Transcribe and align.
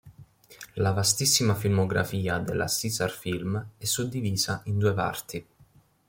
La 0.77 0.93
vastissima 0.93 1.53
filmografia 1.53 2.39
della 2.39 2.65
"Caesar 2.67 3.11
Film" 3.11 3.63
è 3.77 3.85
suddivisa 3.85 4.61
in 4.65 4.79
due 4.79 4.95
parti. 4.95 5.45